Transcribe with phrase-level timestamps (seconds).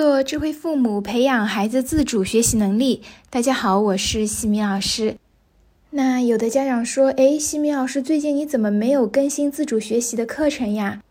[0.00, 3.02] 做智慧父母，培养孩子自主学习能力。
[3.30, 5.16] 大家好，我是西米老师。
[5.90, 11.02] 那有的家长说，哎，西米老师，最近你怎么没有更新自主学习的课程呀？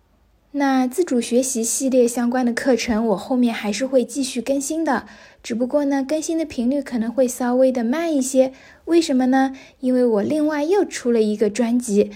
[0.52, 5.06] 那自主学习系列相关的课程，我后面还是会继续更新的，
[5.44, 8.54] 只不过呢，更新的频率可能会稍微的慢一些。
[8.86, 9.54] 为什么呢？
[9.82, 12.12] 因为我另外又出了一个专辑，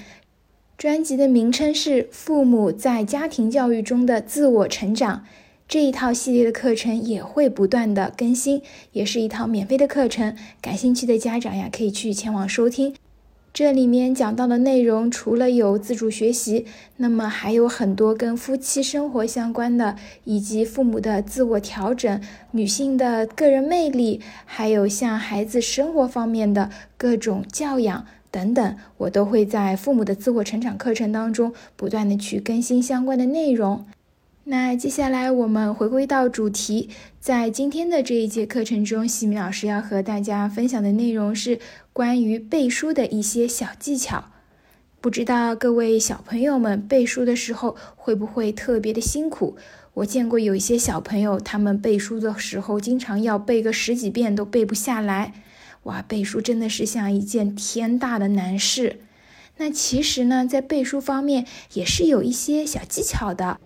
[0.78, 5.18] 专辑的名称是《父母在家庭教育中的自我成长》。
[5.72, 8.62] 这一套系列的课程也会不断的更新，
[8.92, 10.36] 也是一套免费的课程。
[10.62, 12.94] 感兴趣的家长呀，可以去前往收听。
[13.54, 16.66] 这里面讲到的内容，除了有自主学习，
[16.98, 33.86] 那么还有很多跟夫妻生活相关的，以及父母的自我调整、女性的个人魅力，还有像孩子生活方面的各种教养等等，我都会在父母的自我成长课程当中不断的去更新相关的内容。
[34.46, 41.60] 那接下来我们回归到主题，在今天的这一节课程中，西米老师要和大家分享的内容是
[41.94, 44.26] 关于背书的一些小技巧。
[45.00, 49.58] 不知道各位小朋友们背书的时候会不会特别的辛苦？
[49.94, 55.34] 我见过有一些小朋友，他们背书的时候经常要背个十几遍都背不下来。
[55.84, 59.02] 哇，背书真的是像一件天大的难事。
[59.58, 63.60] 那其实呢，在背书方面也是有一些小技巧的。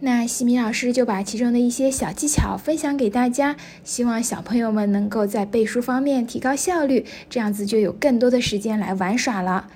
[0.00, 9.68] 那西米老师就把其中的一些小技巧分享给大家，希望小朋友们能够在背书方面提高效率，这样子就有更多的时间来玩耍了。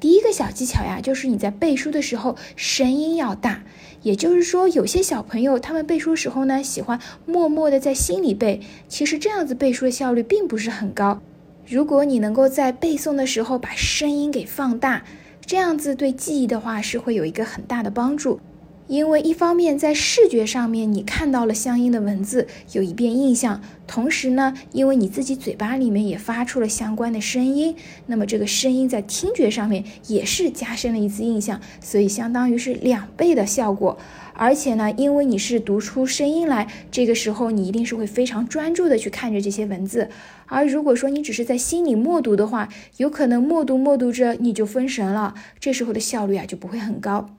[0.00, 3.64] 第一个小技巧呀，就是你在背书的时候声音要大，
[4.02, 11.20] 也就是说，有些小朋友他们背书时候呢，喜欢默默的在心里背，其实这样子背书的效率并不是很高。
[11.66, 15.04] 如果你能够在背诵的时候把声音给放大，
[15.44, 18.40] 这样子对记忆的话是会有一个很大的帮助。
[18.88, 27.74] 因为一方面在视觉上面你看到了相应的文字，有一遍印象；同时呢，因为你自己嘴巴里面也发出了相关的声音，
[28.06, 33.98] 那么这个声音在听觉上面也是加深了一次印象，所以相当于是两倍的效果。
[34.38, 40.10] 而且呢，因为你是读出声音来，这个时候你一定是会非常专注的去看着这些文字。
[40.46, 42.68] 而如果说你只是在心里默读的话，
[42.98, 47.30] 有可能默读默读着你就分神了，这时候的效率啊就不会很高。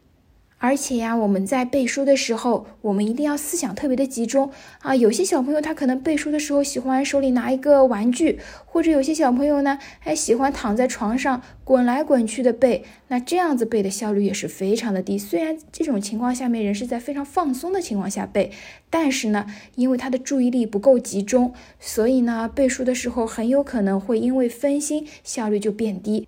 [0.59, 4.95] 而且呀，我们在背书的时候，我们一定要思想特别的集中啊。
[4.95, 15.17] 有些小朋友他可能背书的时候喜欢手里拿一个玩具，或者有些小朋友呢还喜欢躺在床上滚来滚去的背，那这样子背的效率也是非常的低。
[15.17, 18.51] 虽然这种情况下面人是在非常放松的情况下背，
[18.89, 26.27] 但是呢，因为他的注意力不够集中，所以呢，背书的时候很有可能会因为分心，效率就变低。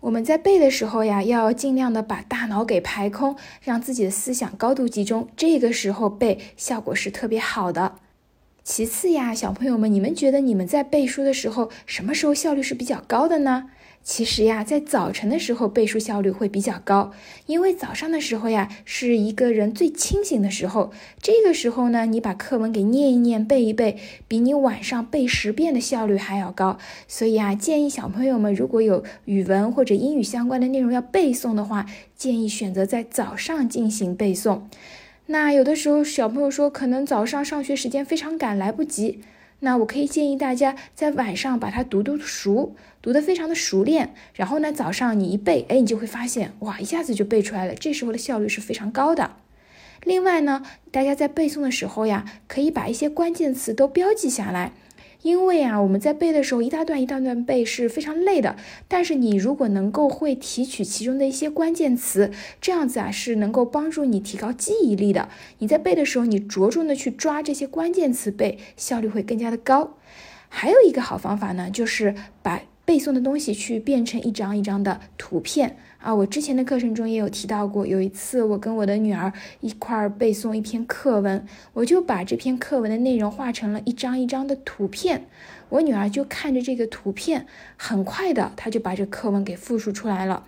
[0.00, 7.96] 我们在背的时候呀，要尽量的把大脑给排空，让自己的思想高度集中，这个时候背效果是特别好的。
[8.64, 13.70] 其次呀，小朋友们，你们觉得你们在背书的时候，什么时候效率是比较高的呢？
[14.02, 17.12] 其实呀，在早晨的时候背书效率会比较高，
[17.46, 20.90] 因为早上的时候呀是一个人最清醒的时候。
[21.20, 26.78] 这个时候呢，你把课文给念一念、背一背，比你晚上背十遍的效率还要高。
[27.06, 31.86] 所以啊，建议小朋友们如果有语文或者英语相关的内容要背诵的话，
[32.16, 34.62] 建议选择在早上进行背诵。
[35.26, 39.20] 那有的时候小朋友说，可能早上上学时间非常赶，来不及。
[39.60, 49.36] 那我可以建议大家在晚上把它读读熟，读得非常的熟练，然后呢，早上你一背，哎，你就会发现，哇，一下子就背出来了，这时候的效率是非常高的。
[50.04, 54.72] 另外呢，大家在背诵的时候呀，可以把一些关键词都标记下来。
[55.22, 58.56] 因为啊，我们在背的时候一大段一大段背是非常累的。
[58.88, 65.28] 但是你如果能够会提取其中的一些关键词，这样子啊是能够帮助你提高记忆力的。
[65.58, 69.96] 你在背的时候，你着重的去抓这些关键词背，效率会更加的高。
[70.48, 75.76] 还有一个好方法呢，就是把背诵的东西去变成一张一张的图片。
[76.00, 77.86] 啊，我之前的课程中也有提到过。
[77.86, 85.26] 有一次，我跟我的女儿一块儿背诵一篇课文，我就把这篇课文的内容画成了一张一张的图片。
[85.68, 87.46] 我女儿就看着这个图片，
[87.76, 90.44] 很快的，她就把这课文给复述出来了。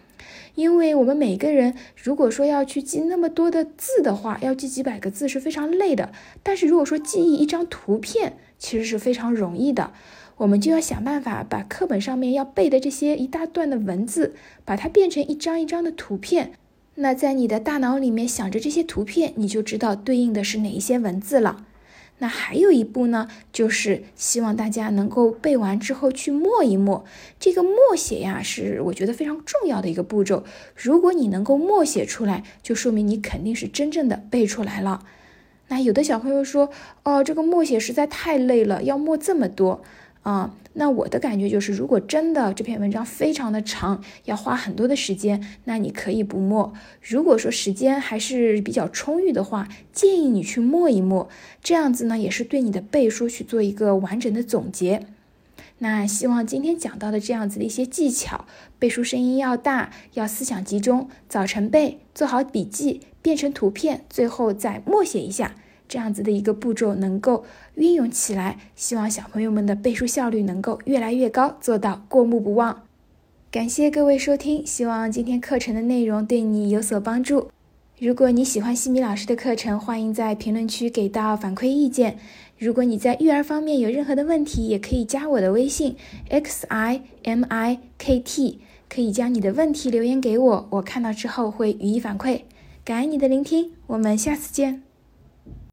[0.56, 6.10] 因为我们每个人如果说要去记那么多的字的话，要记几百个字是非常累的。
[6.42, 9.92] 但是如果说记忆一张图片，其实是非常容易的。
[10.42, 14.34] 我们就要想办法把课本上面要背的这些一大段的文字，
[14.64, 16.54] 把它变成一张一张的图片。
[16.96, 21.64] 那在你的大脑里面想着这些图片，你就知道对应的是哪一些文字了。
[22.18, 27.04] 那还有一步呢，就是希望大家能够背完之后去默一默。
[27.38, 30.42] 这个默写呀，是我觉得非常重要的一个步骤。
[30.74, 35.04] 如果你能够默写出来，就说明你肯定是真正的背出来了。
[35.68, 36.70] 那有的小朋友说，
[37.04, 39.82] 哦，这个默写实在太累了，要默这么多
[40.22, 40.54] 啊。
[40.74, 46.72] 那我的感觉就是，如果真的这篇文章非常的长，要花很多的时间，那你可以不默。
[47.02, 51.28] 如果说时间还是比较充裕的话，建议你去默一默，
[51.62, 55.06] 这样子呢，也是对你的背书去做一个完整的总结。
[55.80, 58.46] 那希望今天讲到的这样子的一些技巧，
[58.78, 65.54] 背书声音要大，要思想集中，早晨背，做好笔记，变成图片，最后再默写一下，
[65.92, 67.44] 这样子的一个步骤能够
[67.74, 68.56] 运用起来。
[68.74, 72.84] 希望小朋友们的背书效率能够越来越高，做到过目不忘。
[73.50, 77.50] 感谢各位收听，希望今天课程的内容对你有所帮助。
[77.98, 82.16] 如果你喜欢西米老师的课程，欢迎在评论区给到反馈意见。
[82.58, 85.96] 如果你在育儿方面有任何的问题，也可以加我的微信
[86.30, 92.40] x i m i k t，可以将你的问题留言给我，我看到之后会予以反馈。
[92.82, 94.91] 感恩你的聆听，我们下次见。